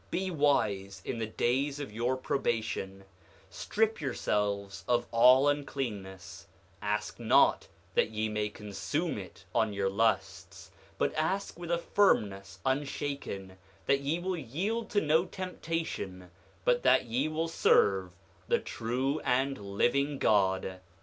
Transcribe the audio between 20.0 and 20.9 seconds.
God.